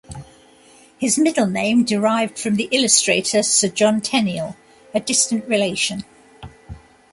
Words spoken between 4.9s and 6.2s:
a distant relation.